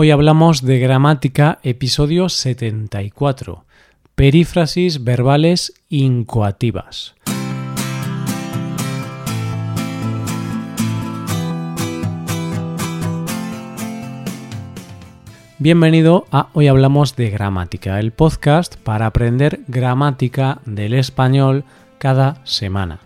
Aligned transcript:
Hoy 0.00 0.12
hablamos 0.12 0.62
de 0.62 0.78
gramática, 0.78 1.58
episodio 1.64 2.28
74, 2.28 3.64
perífrasis 4.14 5.02
verbales 5.02 5.74
incoativas. 5.88 7.16
Bienvenido 15.58 16.26
a 16.30 16.50
Hoy 16.52 16.68
Hablamos 16.68 17.16
de 17.16 17.30
Gramática, 17.30 17.98
el 17.98 18.12
podcast 18.12 18.76
para 18.76 19.06
aprender 19.06 19.62
gramática 19.66 20.60
del 20.64 20.94
español 20.94 21.64
cada 21.98 22.40
semana. 22.44 23.00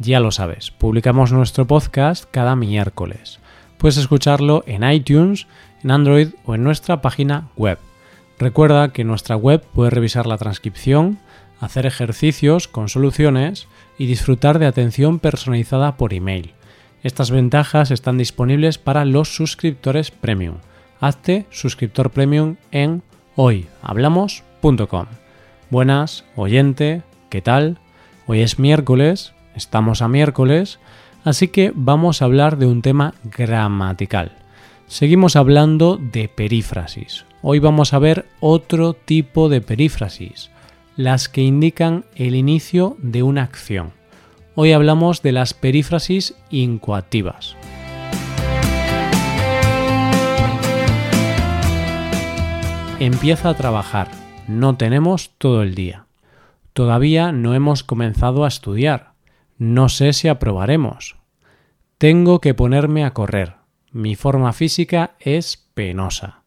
Ya 0.00 0.18
lo 0.18 0.32
sabes, 0.32 0.72
publicamos 0.72 1.30
nuestro 1.30 1.68
podcast 1.68 2.24
cada 2.28 2.56
miércoles. 2.56 3.38
Puedes 3.78 3.98
escucharlo 3.98 4.64
en 4.66 4.82
iTunes, 4.82 5.46
en 5.84 5.90
Android 5.90 6.28
o 6.44 6.54
en 6.54 6.64
nuestra 6.64 7.00
página 7.00 7.48
web. 7.56 7.78
Recuerda 8.38 8.88
que 8.88 9.02
en 9.02 9.08
nuestra 9.08 9.36
web 9.36 9.62
puedes 9.74 9.92
revisar 9.92 10.26
la 10.26 10.38
transcripción, 10.38 11.18
hacer 11.60 11.86
ejercicios 11.86 12.66
con 12.66 12.88
soluciones 12.88 13.68
y 13.98 14.06
disfrutar 14.06 14.58
de 14.58 14.66
atención 14.66 15.20
personalizada 15.20 15.96
por 15.96 16.12
email. 16.14 16.52
Estas 17.02 17.30
ventajas 17.30 17.90
están 17.90 18.18
disponibles 18.18 18.78
para 18.78 19.04
los 19.04 19.34
suscriptores 19.34 20.10
premium. 20.10 20.56
Hazte 21.00 21.46
suscriptor 21.50 22.10
premium 22.10 22.56
en 22.72 23.02
hoyhablamos.com. 23.36 25.06
Buenas, 25.70 26.24
oyente, 26.34 27.02
¿qué 27.28 27.42
tal? 27.42 27.78
Hoy 28.26 28.40
es 28.40 28.58
miércoles, 28.58 29.34
estamos 29.54 30.02
a 30.02 30.08
miércoles, 30.08 30.78
así 31.24 31.48
que 31.48 31.72
vamos 31.74 32.22
a 32.22 32.24
hablar 32.24 32.56
de 32.56 32.66
un 32.66 32.80
tema 32.80 33.14
gramatical. 33.24 34.43
Seguimos 34.86 35.34
hablando 35.34 35.96
de 35.96 36.28
perífrasis. 36.28 37.24
Hoy 37.42 37.58
vamos 37.58 37.94
a 37.94 37.98
ver 37.98 38.26
otro 38.40 38.92
tipo 38.92 39.48
de 39.48 39.60
perífrasis, 39.60 40.50
las 40.96 41.28
que 41.28 41.40
indican 41.40 42.04
el 42.14 42.34
inicio 42.34 42.96
de 43.00 43.22
una 43.22 43.42
acción. 43.42 43.92
Hoy 44.54 44.72
hablamos 44.72 45.22
de 45.22 45.32
las 45.32 45.54
perífrasis 45.54 46.34
incoativas. 46.50 47.56
Empieza 53.00 53.48
a 53.48 53.54
trabajar. 53.54 54.08
No 54.46 54.76
tenemos 54.76 55.30
todo 55.38 55.62
el 55.62 55.74
día. 55.74 56.06
Todavía 56.74 57.32
no 57.32 57.54
hemos 57.54 57.82
comenzado 57.82 58.44
a 58.44 58.48
estudiar. 58.48 59.12
No 59.58 59.88
sé 59.88 60.12
si 60.12 60.28
aprobaremos. 60.28 61.16
Tengo 61.98 62.40
que 62.40 62.54
ponerme 62.54 63.04
a 63.04 63.12
correr. 63.12 63.63
Mi 63.94 64.16
forma 64.16 64.52
física 64.52 65.14
es 65.20 65.68
penosa. 65.72 66.42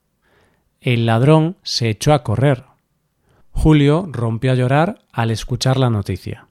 El 0.81 1.05
ladrón 1.05 1.55
se 1.63 1.89
echó 1.89 2.11
a 2.11 2.21
correr. 2.21 2.65
Julio 3.51 4.05
rompió 4.11 4.51
a 4.51 4.55
llorar 4.55 4.99
al 5.13 5.31
escuchar 5.31 5.77
la 5.77 5.89
noticia. 5.89 6.47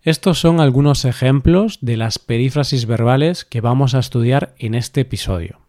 Estos 0.00 0.38
son 0.40 0.60
algunos 0.60 1.04
ejemplos 1.04 1.76
de 1.82 1.98
las 1.98 2.18
perífrasis 2.18 2.86
verbales 2.86 3.44
que 3.44 3.60
vamos 3.60 3.94
a 3.94 3.98
estudiar 3.98 4.54
en 4.58 4.74
este 4.74 5.02
episodio. 5.02 5.60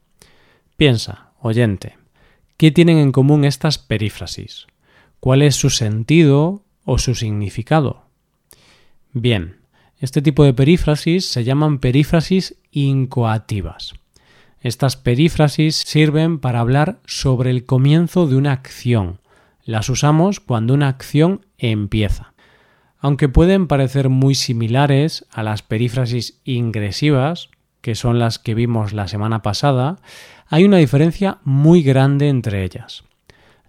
Piensa, 0.78 1.34
oyente, 1.42 1.98
¿qué 2.56 2.72
tienen 2.72 2.98
en 2.98 3.12
común 3.12 3.44
estas 3.44 3.78
perífrasis? 3.78 4.68
¿Cuál 5.20 5.42
es 5.42 5.58
su 5.58 5.70
sentido 5.70 6.64
o 6.86 6.98
su 6.98 7.14
significado? 7.14 8.06
Bien, 9.12 9.58
este 10.00 10.22
tipo 10.22 10.46
de 10.46 10.54
perífrasis 10.54 11.26
se 11.26 11.44
llaman 11.44 11.80
perífrasis 11.80 12.56
incoativas. 12.72 13.99
Estas 14.62 14.98
perífrasis 14.98 15.76
sirven 15.76 16.40
para 16.40 16.60
hablar 16.60 17.00
sobre 17.06 17.50
el 17.50 17.66
comienzo 17.66 18.28
de 18.28 18.36
una 18.36 18.52
acción. 18.52 19.20
Las 19.64 19.90
usamos 19.90 20.40
cuando 20.40 20.74
una 20.74 20.90
acción 20.90 21.46
empieza. 21.58 22.34
Aunque 23.00 23.30
pueden 23.30 23.68
parecer 23.68 24.10
muy 24.10 24.36
similares 24.36 25.26
a 25.32 25.44
las 25.44 25.62
perífrasis 25.62 26.42
ingresivas, 26.44 27.50
que 27.82 27.96
son 27.96 28.20
las 28.20 28.40
que 28.40 28.54
vimos 28.54 28.92
la 28.92 29.08
semana 29.08 29.42
pasada, 29.42 30.00
hay 30.48 30.66
una 30.66 30.78
diferencia 30.78 31.38
muy 31.46 31.82
grande 31.82 32.28
entre 32.28 32.66
ellas. 32.66 33.04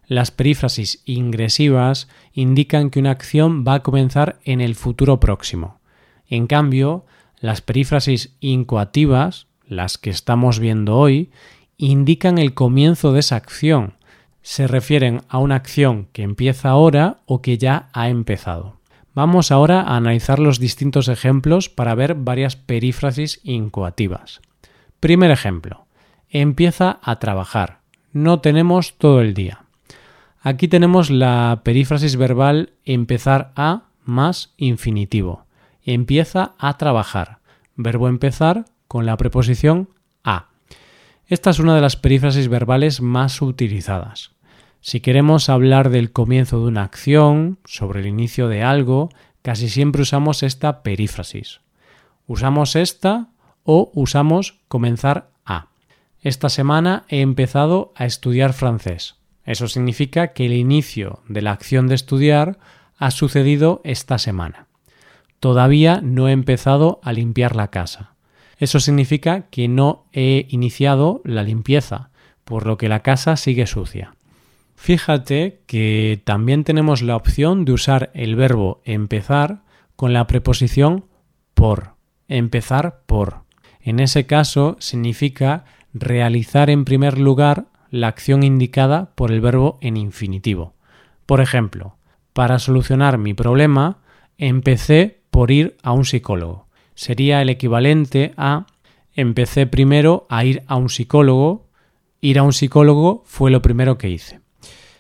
Las 0.09 0.33
perífrasis 0.33 1.03
ingresivas 1.05 2.09
indican 2.33 2.91
que 2.91 2.99
una 2.99 3.13
acción 3.13 3.65
va 3.67 3.75
a 3.75 3.83
comenzar 3.85 4.41
en 4.45 4.61
el 4.61 4.75
futuro 4.75 5.21
próximo. 5.21 5.79
En 6.27 6.49
cambio, 6.49 7.07
las 7.39 7.61
perífrasis 7.61 8.35
incoativas 8.41 9.47
las 9.71 9.97
que 9.97 10.11
estamos 10.11 10.59
viendo 10.59 10.97
hoy, 10.97 11.31
indican 11.79 12.37
el 12.37 12.53
comienzo 12.53 13.13
de 13.13 13.21
esa 13.21 13.37
acción. 13.37 13.95
Se 14.43 14.67
refieren 14.67 15.23
a 15.29 15.39
una 15.39 15.55
acción 15.55 16.09
que 16.13 16.23
empieza 16.23 16.69
ahora 16.69 17.19
o 17.25 17.41
que 17.41 17.57
ya 17.57 17.89
ha 17.93 18.09
empezado. 18.09 18.81
Vamos 19.15 19.51
ahora 19.51 19.81
a 19.83 19.97
analizar 19.97 20.39
los 20.39 20.59
distintos 20.59 21.09
ejemplos 21.09 21.69
para 21.69 21.95
ver 21.95 22.15
varias 22.15 22.57
perífrasis 22.57 23.41
incoativas. 23.45 24.41
Primer 24.99 25.31
ejemplo. 25.31 25.87
Empieza 26.29 26.99
a 27.03 27.19
trabajar. 27.19 27.81
No 28.13 28.41
tenemos 28.41 28.99
todo 28.99 29.21
el 29.21 29.35
día. 29.35 29.65
Aquí 30.43 30.69
tenemos 30.69 31.11
la 31.11 31.61
perífrasis 31.65 32.17
verbal 32.17 32.73
empezar 32.85 33.53
a 33.57 33.85
más 34.05 34.53
infinitivo. 34.57 35.45
Empieza 35.85 36.55
a 36.59 36.77
trabajar. 36.77 37.39
Verbo 37.77 38.09
empezar 38.09 38.65
con 38.91 39.07
la 39.07 39.17
preposición 39.17 39.91
a. 40.25 40.49
Esta 41.29 41.51
es 41.51 41.61
una 41.61 41.77
de 41.77 41.81
las 41.81 41.95
perífrasis 41.95 42.49
verbales 42.49 43.01
más 43.01 43.41
utilizadas. 43.41 44.33
Si 44.81 44.99
queremos 44.99 45.49
hablar 45.49 45.91
del 45.91 46.11
comienzo 46.11 46.59
de 46.59 46.67
una 46.67 46.83
acción, 46.83 47.61
sobre 47.65 48.01
el 48.01 48.09
inicio 48.09 48.49
de 48.49 48.65
algo, 48.65 49.11
casi 49.43 49.69
siempre 49.69 50.03
usamos 50.03 50.43
esta 50.43 50.83
perífrasis. 50.83 51.61
Usamos 52.27 52.75
esta 52.75 53.29
o 53.63 53.93
usamos 53.95 54.59
comenzar 54.67 55.31
a. 55.47 55.69
Esta 56.21 56.49
semana 56.49 57.05
he 57.09 57.21
empezado 57.21 57.93
a 57.95 58.07
estudiar 58.07 58.55
francés. 58.55 59.15
Eso 59.45 59.69
significa 59.69 60.33
que 60.33 60.47
el 60.47 60.53
inicio 60.53 61.23
de 61.29 61.43
la 61.43 61.53
acción 61.53 61.87
de 61.87 61.95
estudiar 61.95 62.59
ha 62.99 63.13
sucedido 63.13 63.83
esta 63.85 64.19
semana. 64.19 64.67
Todavía 65.39 66.01
no 66.03 66.27
he 66.27 66.33
empezado 66.33 66.99
a 67.05 67.13
limpiar 67.13 67.55
la 67.55 67.69
casa. 67.69 68.17
Eso 68.61 68.79
significa 68.79 69.47
que 69.49 69.69
no 69.69 70.05
he 70.13 70.47
iniciado 70.51 71.23
la 71.25 71.43
limpieza, 71.43 72.11
por 72.45 72.67
lo 72.67 72.77
que 72.77 72.91
la 72.91 73.01
casa 73.01 73.37
sigue 73.37 73.67
sucia. 73.67 74.15
Fíjate 74.77 75.63
que 75.67 76.21
también 76.25 76.63
tenemos 76.63 77.01
la 77.01 77.17
opción 77.17 77.65
de 77.65 77.73
usar 77.73 78.11
el 78.13 78.37
verbo 78.37 78.83
empezar 78.85 79.63
con 79.97 80.13
la 80.13 80.27
preposición 80.27 81.07
por. 81.55 81.95
Empezar 82.29 83.01
por. 83.07 83.45
En 83.81 83.99
ese 83.99 84.27
caso 84.27 84.77
significa 84.79 85.65
realizar 85.95 86.69
en 86.69 86.85
primer 86.85 87.19
lugar 87.19 87.65
la 87.91 88.09
acción 88.09 88.43
indicada 88.43 89.15
por 89.15 89.33
el 89.33 89.41
verbo 89.41 89.79
en 89.81 89.97
infinitivo. 89.97 90.75
Por 91.25 91.41
ejemplo, 91.41 91.97
para 92.35 92.59
solucionar 92.59 93.17
mi 93.17 93.33
problema, 93.33 94.03
empecé 94.37 95.23
por 95.31 95.51
ir 95.51 95.79
a 95.83 95.93
un 95.93 96.05
psicólogo 96.05 96.70
sería 97.01 97.41
el 97.41 97.49
equivalente 97.49 98.35
a 98.37 98.67
empecé 99.15 99.67
primero 99.67 100.27
a 100.29 100.45
ir 100.45 100.63
a 100.67 100.77
un 100.77 100.91
psicólogo, 100.91 101.67
ir 102.21 102.39
a 102.39 102.43
un 102.43 102.53
psicólogo 102.53 103.23
fue 103.25 103.51
lo 103.51 103.63
primero 103.63 103.97
que 103.97 104.11
hice. 104.11 104.41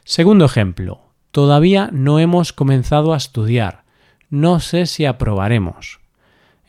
Segundo 0.03 0.47
ejemplo, 0.47 1.03
todavía 1.31 1.91
no 1.93 2.19
hemos 2.19 2.55
comenzado 2.55 3.12
a 3.12 3.19
estudiar, 3.19 3.84
no 4.31 4.61
sé 4.61 4.87
si 4.87 5.05
aprobaremos. 5.05 6.00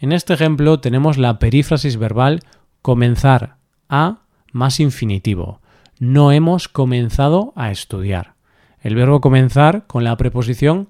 En 0.01 0.11
este 0.11 0.33
ejemplo 0.33 0.81
tenemos 0.81 1.17
la 1.17 1.39
perífrasis 1.39 1.95
verbal 1.95 2.41
comenzar 2.81 3.55
a 3.87 4.23
más 4.51 4.81
infinitivo. 4.81 5.61
No 5.97 6.33
hemos 6.33 6.67
comenzado 6.67 7.53
a 7.55 7.71
estudiar. 7.71 8.33
El 8.81 8.95
verbo 8.95 9.21
comenzar 9.21 9.87
con 9.87 10.03
la 10.03 10.17
preposición 10.17 10.89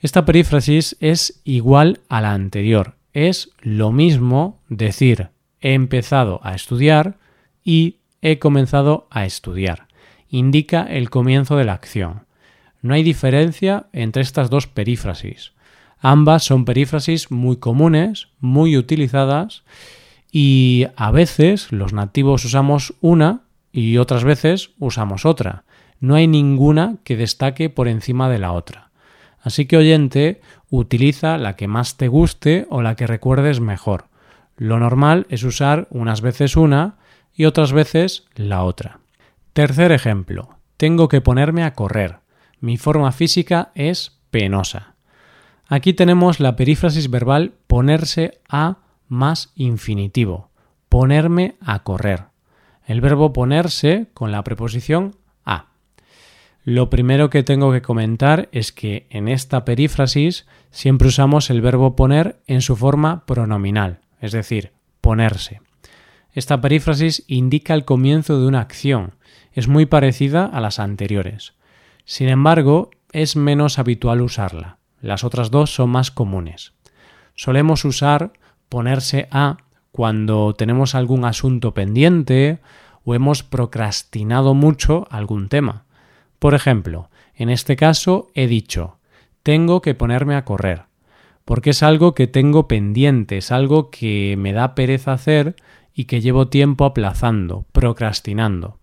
esta 0.00 0.24
perífrasis 0.24 0.96
es 1.00 1.40
igual 1.44 2.00
a 2.08 2.20
la 2.20 2.32
anterior. 2.32 2.95
Es 3.16 3.48
lo 3.62 3.92
mismo 3.92 4.60
decir 4.68 5.30
he 5.62 5.72
empezado 5.72 6.38
a 6.42 6.54
estudiar 6.54 7.16
y 7.64 8.00
he 8.20 8.38
comenzado 8.38 9.08
a 9.10 9.24
estudiar. 9.24 9.88
Indica 10.28 10.82
el 10.82 11.08
comienzo 11.08 11.56
de 11.56 11.64
la 11.64 11.72
acción. 11.72 12.26
No 12.82 12.92
hay 12.92 13.02
diferencia 13.02 13.86
entre 13.94 14.20
estas 14.20 14.50
dos 14.50 14.66
perífrasis. 14.66 15.52
Ambas 15.98 16.44
son 16.44 16.66
perífrasis 16.66 17.30
muy 17.30 17.56
comunes, 17.56 18.28
muy 18.38 18.76
utilizadas 18.76 19.62
y 20.30 20.84
a 20.94 21.10
veces 21.10 21.72
los 21.72 21.94
nativos 21.94 22.44
usamos 22.44 22.92
una 23.00 23.44
y 23.72 23.96
otras 23.96 24.24
veces 24.24 24.72
usamos 24.78 25.24
otra. 25.24 25.64
No 26.00 26.16
hay 26.16 26.26
ninguna 26.26 26.96
que 27.02 27.16
destaque 27.16 27.70
por 27.70 27.88
encima 27.88 28.28
de 28.28 28.40
la 28.40 28.52
otra. 28.52 28.90
Así 29.40 29.64
que 29.66 29.76
oyente, 29.78 30.42
utiliza 30.70 31.38
la 31.38 31.56
que 31.56 31.68
más 31.68 31.96
te 31.96 32.08
guste 32.08 32.66
o 32.70 32.82
la 32.82 32.94
que 32.96 33.06
recuerdes 33.06 33.60
mejor. 33.60 34.06
Lo 34.56 34.78
normal 34.78 35.26
es 35.28 35.42
usar 35.42 35.86
unas 35.90 36.20
veces 36.20 36.56
una 36.56 36.96
y 37.34 37.44
otras 37.44 37.72
veces 37.72 38.26
la 38.34 38.62
otra. 38.64 39.00
Tercer 39.52 39.92
ejemplo. 39.92 40.50
Tengo 40.76 41.08
que 41.08 41.20
ponerme 41.20 41.62
a 41.64 41.74
correr. 41.74 42.18
Mi 42.60 42.76
forma 42.76 43.12
física 43.12 43.70
es 43.74 44.18
penosa. 44.30 44.94
Aquí 45.68 45.92
tenemos 45.92 46.40
la 46.40 46.56
perífrasis 46.56 47.10
verbal 47.10 47.54
ponerse 47.66 48.40
a 48.48 48.78
más 49.08 49.52
infinitivo. 49.54 50.50
Ponerme 50.88 51.56
a 51.60 51.82
correr. 51.82 52.24
El 52.86 53.00
verbo 53.00 53.32
ponerse 53.32 54.06
con 54.14 54.30
la 54.30 54.44
preposición. 54.44 55.16
Lo 56.68 56.90
primero 56.90 57.30
que 57.30 57.44
tengo 57.44 57.70
que 57.70 57.80
comentar 57.80 58.48
es 58.50 58.72
que 58.72 59.06
en 59.10 59.28
esta 59.28 59.64
perífrasis 59.64 60.48
siempre 60.72 61.06
usamos 61.06 61.48
el 61.48 61.60
verbo 61.60 61.94
poner 61.94 62.40
en 62.48 62.60
su 62.60 62.74
forma 62.74 63.24
pronominal, 63.24 64.00
es 64.20 64.32
decir, 64.32 64.72
ponerse. 65.00 65.60
Esta 66.32 66.60
perífrasis 66.60 67.22
indica 67.28 67.72
el 67.72 67.84
comienzo 67.84 68.40
de 68.40 68.48
una 68.48 68.62
acción, 68.62 69.14
es 69.52 69.68
muy 69.68 69.86
parecida 69.86 70.44
a 70.44 70.60
las 70.60 70.80
anteriores. 70.80 71.54
Sin 72.04 72.28
embargo, 72.28 72.90
es 73.12 73.36
menos 73.36 73.78
habitual 73.78 74.20
usarla. 74.20 74.78
Las 75.00 75.22
otras 75.22 75.52
dos 75.52 75.72
son 75.72 75.90
más 75.90 76.10
comunes. 76.10 76.72
Solemos 77.36 77.84
usar 77.84 78.32
ponerse 78.68 79.28
a 79.30 79.58
cuando 79.92 80.52
tenemos 80.54 80.96
algún 80.96 81.26
asunto 81.26 81.74
pendiente 81.74 82.58
o 83.04 83.14
hemos 83.14 83.44
procrastinado 83.44 84.52
mucho 84.54 85.06
algún 85.12 85.48
tema. 85.48 85.85
Por 86.38 86.54
ejemplo, 86.54 87.10
en 87.34 87.50
este 87.50 87.76
caso 87.76 88.28
he 88.34 88.46
dicho 88.46 88.98
tengo 89.42 89.80
que 89.80 89.94
ponerme 89.94 90.34
a 90.34 90.44
correr, 90.44 90.86
porque 91.44 91.70
es 91.70 91.84
algo 91.84 92.16
que 92.16 92.26
tengo 92.26 92.66
pendiente, 92.66 93.36
es 93.36 93.52
algo 93.52 93.90
que 93.90 94.34
me 94.36 94.52
da 94.52 94.74
pereza 94.74 95.12
hacer 95.12 95.54
y 95.94 96.06
que 96.06 96.20
llevo 96.20 96.48
tiempo 96.48 96.84
aplazando, 96.84 97.64
procrastinando. 97.70 98.80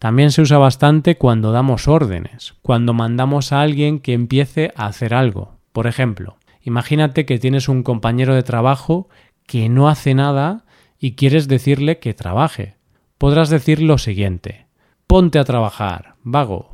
También 0.00 0.32
se 0.32 0.42
usa 0.42 0.58
bastante 0.58 1.16
cuando 1.16 1.52
damos 1.52 1.86
órdenes, 1.86 2.54
cuando 2.62 2.92
mandamos 2.92 3.52
a 3.52 3.62
alguien 3.62 4.00
que 4.00 4.14
empiece 4.14 4.72
a 4.74 4.86
hacer 4.86 5.14
algo. 5.14 5.58
Por 5.72 5.86
ejemplo, 5.86 6.36
imagínate 6.62 7.24
que 7.24 7.38
tienes 7.38 7.68
un 7.68 7.84
compañero 7.84 8.34
de 8.34 8.42
trabajo 8.42 9.08
que 9.46 9.68
no 9.68 9.88
hace 9.88 10.14
nada 10.14 10.64
y 10.98 11.12
quieres 11.12 11.46
decirle 11.46 12.00
que 12.00 12.12
trabaje. 12.12 12.74
Podrás 13.18 13.50
decir 13.50 13.80
lo 13.80 13.98
siguiente. 13.98 14.66
Ponte 15.06 15.38
a 15.38 15.44
trabajar, 15.44 16.16
vago. 16.24 16.71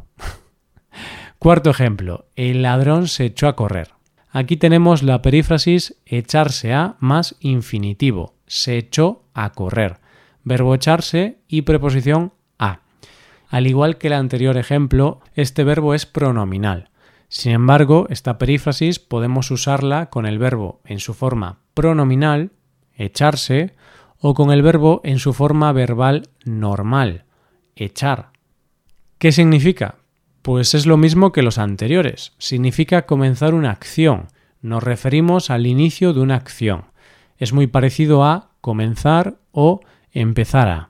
Cuarto 1.39 1.71
ejemplo. 1.71 2.27
El 2.37 2.63
ladrón 2.63 3.09
se 3.09 3.27
echó 3.27 3.49
a 3.49 3.57
correr. 3.57 3.93
Aquí 4.31 4.57
tenemos 4.57 5.03
la 5.03 5.23
perífrasis 5.23 5.97
echarse 6.05 6.75
a 6.75 6.97
más 7.01 7.37
infinitivo. 7.41 8.35
Se 8.47 8.77
echó 8.77 9.25
a 9.35 9.53
correr. 9.53 10.01
Verbo 10.45 10.75
echarse 10.75 11.39
y 11.49 11.63
preposición 11.63 12.33
al 13.49 13.67
igual 13.67 13.97
que 13.97 14.09
el 14.09 14.13
anterior 14.13 14.57
ejemplo, 14.57 15.21
este 15.35 15.65
verbo 15.65 15.95
es 15.95 16.07
pronominal. 16.07 16.91
Sin 17.29 17.53
embargo, 17.53 18.07
esta 18.11 18.39
perífrasis 18.39 18.99
podemos 18.99 19.51
usarla 19.51 20.11
con 20.11 20.27
el 20.27 20.39
verbo 20.39 20.81
en 20.85 21.01
su 21.01 21.15
forma 21.15 21.61
pronominal, 21.75 22.53
echarse, 22.95 23.75
o 24.21 24.35
con 24.35 24.51
el 24.51 24.63
verbo 24.63 25.01
en 25.05 25.19
su 25.19 25.33
forma 25.33 25.73
verbal 25.73 26.29
normal, 26.45 27.25
echar. 27.77 28.31
¿Qué 29.19 29.31
significa? 29.31 29.98
Pues 30.49 30.73
es 30.73 30.87
lo 30.87 30.97
mismo 30.97 31.31
que 31.31 31.43
los 31.43 31.59
anteriores. 31.59 32.33
Significa 32.39 33.05
comenzar 33.05 33.53
una 33.53 33.71
acción. 33.71 34.29
Nos 34.63 34.83
referimos 34.83 35.51
al 35.51 35.67
inicio 35.67 36.15
de 36.15 36.21
una 36.21 36.37
acción. 36.37 36.85
Es 37.37 37.53
muy 37.53 37.67
parecido 37.67 38.25
a 38.25 38.49
comenzar 38.63 39.37
o 39.53 39.81
empezar 40.11 40.69
a 40.69 40.89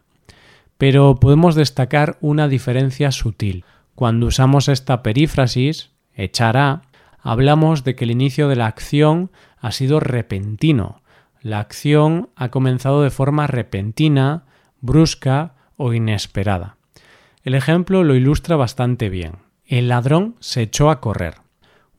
pero 0.79 1.17
podemos 1.17 1.57
destacar 1.57 2.19
una 2.21 2.47
diferencia 2.47 3.11
sutil. 3.11 3.65
Cuando 3.97 4.27
usamos 4.27 4.69
esta 4.69 5.03
perífrasis, 5.03 5.91
echará, 6.15 6.83
hablamos 7.21 7.83
de 7.83 7.97
que 7.97 8.05
el 8.05 8.13
inicio 8.13 8.47
de 8.47 8.55
la 8.55 8.69
acción 8.69 9.33
ha 9.59 9.73
sido 9.73 9.99
repentino. 9.99 11.03
La 11.43 11.59
acción 11.59 12.31
ha 12.37 12.51
comenzado 12.51 13.03
de 13.03 13.11
forma 13.11 13.49
repentina, 13.49 14.45
brusca 14.81 15.57
o 15.77 15.95
inesperada. 15.95 16.77
El 17.43 17.57
ejemplo 17.57 18.05
lo 18.05 18.15
ilustra 18.15 18.55
bastante 18.55 19.09
bien. 19.09 19.48
El 19.69 19.89
ladrón 19.89 20.35
se 20.41 20.63
echó 20.63 20.89
a 20.89 20.99
correr. 20.99 21.35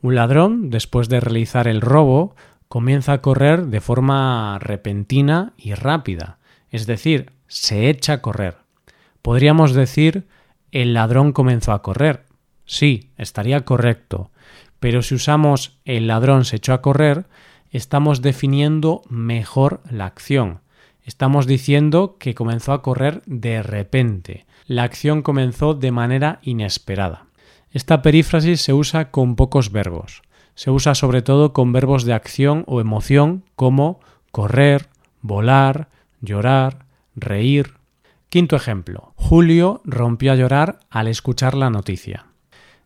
Un 0.02 0.16
ladrón, 0.16 0.72
después 0.72 1.08
de 1.08 1.20
realizar 1.20 1.68
el 1.68 1.82
robo, 1.82 2.36
comienza 2.68 3.14
a 3.14 3.22
correr 3.22 3.68
de 3.68 3.80
forma 3.80 4.58
repentina 4.58 5.54
y 5.56 5.76
rápida, 5.76 6.40
es 6.72 6.88
decir, 6.88 7.32
se 7.46 7.92
echa 7.92 8.14
a 8.14 8.22
correr. 8.24 8.58
Podríamos 9.22 9.76
decir 9.76 10.26
el 10.72 10.96
ladrón 10.96 11.32
comenzó 11.32 11.72
a 11.72 11.84
correr. 11.84 12.26
Sí, 12.66 13.12
estaría 13.18 13.64
correcto. 13.66 14.32
Pero 14.80 15.04
si 15.04 15.14
usamos 15.14 15.78
el 15.86 16.08
ladrón 16.08 16.46
se 16.46 16.56
echó 16.56 16.74
a 16.74 16.82
correr, 16.82 17.28
estamos 17.70 18.24
definiendo 18.24 19.04
mejor 19.10 19.82
la 19.92 20.08
acción. 20.08 20.62
Estamos 21.04 21.46
diciendo 21.46 22.18
que 22.18 22.34
comenzó 22.34 22.74
a 22.74 22.82
correr 22.82 23.22
de 23.28 23.62
repente. 23.62 24.48
La 24.66 24.82
acción 24.82 25.22
comenzó 25.22 25.76
de 25.76 25.92
manera 25.92 26.40
inesperada. 26.42 27.29
Esta 27.72 28.02
perífrasis 28.02 28.62
se 28.62 28.74
usa 28.74 29.12
con 29.12 29.36
pocos 29.36 29.72
verbos. 29.72 30.22
Se 30.56 30.72
usa 30.72 30.96
sobre 30.96 31.22
todo 31.22 31.54
con 31.54 31.72
verbos 31.72 32.04
de 32.04 32.14
acción 32.14 32.64
o 32.68 32.82
emoción 32.82 33.44
como 33.56 34.00
correr, 34.32 34.90
volar, 35.22 35.90
llorar, 36.22 36.86
reír, 37.16 37.80
Quinto 38.30 38.56
ejemplo. 38.56 39.14
Julio 39.16 39.82
rompió 39.86 40.32
a 40.32 40.36
llorar 40.36 40.80
al 40.92 41.08
escuchar 41.08 41.56
la 41.56 41.72
noticia. 41.72 42.28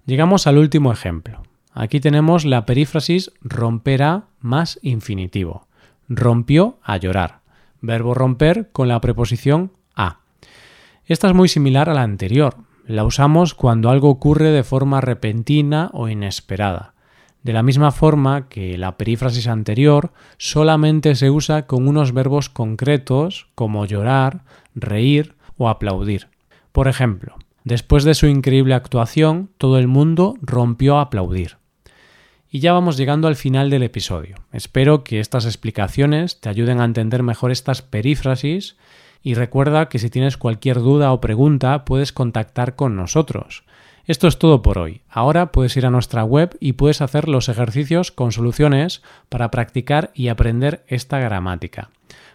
Llegamos 0.06 0.48
al 0.48 0.58
último 0.58 0.94
ejemplo. 0.94 1.44
Aquí 1.74 2.00
tenemos 2.00 2.46
la 2.46 2.66
perífrasis 2.66 3.32
romperá 3.42 4.28
más 4.40 4.80
infinitivo. 4.84 5.68
Rompió 6.08 6.80
a 6.82 6.96
llorar. 6.96 7.42
Verbo 7.82 8.14
romper 8.14 8.70
con 8.72 8.88
la 8.88 9.02
preposición 9.02 9.74
a. 9.96 10.20
Esta 11.06 11.28
es 11.28 11.34
muy 11.34 11.50
similar 11.50 11.90
a 11.90 11.94
la 11.94 12.04
anterior. 12.04 12.56
La 12.86 13.06
usamos 13.06 13.54
cuando 13.54 13.90
algo 13.90 14.10
ocurre 14.10 14.52
de 14.52 14.64
forma 14.64 15.00
repentina 15.00 15.90
o 15.94 16.10
inesperada. 16.10 16.94
De 17.42 17.54
la 17.54 17.64
misma 17.64 17.92
forma 17.92 18.50
que 18.50 18.78
la 18.78 18.98
perífrasis 18.98 19.48
anterior 19.48 20.12
solamente 20.38 21.16
se 21.16 21.30
usa 21.30 21.66
con 21.66 21.88
unos 21.88 22.14
verbos 22.14 22.50
concretos 22.50 23.48
como 23.56 23.86
llorar, 23.86 24.44
reír 24.76 25.36
o 25.58 25.70
aplaudir. 25.70 26.28
Por 26.74 26.90
ejemplo, 26.90 27.36
después 27.64 28.04
de 28.04 28.16
su 28.16 28.28
increíble 28.28 28.74
actuación, 28.74 29.50
todo 29.58 29.78
el 29.78 29.88
mundo 29.88 30.36
rompió 30.42 30.98
a 30.98 31.04
aplaudir. 31.04 31.58
Y 32.50 32.60
ya 32.60 32.74
vamos 32.74 32.98
llegando 32.98 33.28
al 33.28 33.36
final 33.36 33.70
del 33.70 33.84
episodio. 33.84 34.36
Espero 34.52 35.04
que 35.04 35.20
estas 35.20 35.46
explicaciones 35.46 36.40
te 36.40 36.50
ayuden 36.50 36.82
a 36.82 36.86
entender 36.86 37.24
mejor 37.24 37.52
estas 37.52 37.82
perífrasis 37.82 38.78
y 39.24 39.34
recuerda 39.34 39.88
que 39.90 40.00
si 40.00 40.10
tienes 40.10 40.38
cualquier 40.38 40.80
duda 40.80 41.14
o 41.14 41.22
pregunta 41.22 41.86
puedes 41.86 42.12
contactar 42.12 42.76
con 42.76 42.96
nosotros. 42.96 43.64
Esto 44.06 44.28
es 44.28 44.38
todo 44.38 44.62
por 44.62 44.78
hoy. 44.78 45.02
Ahora 45.10 45.54
puedes 45.54 45.78
ir 45.78 45.86
a 45.86 45.90
nuestra 45.90 46.26
web 46.26 46.58
y 46.60 46.74
puedes 46.74 47.02
hacer 47.02 47.30
los 47.30 47.48
ejercicios 47.48 48.12
con 48.12 48.34
soluciones 48.34 49.02
para 49.30 49.50
practicar 49.50 50.12
y 50.14 50.28
aprender 50.28 50.84
esta 50.88 51.20
gramática. 51.20 51.90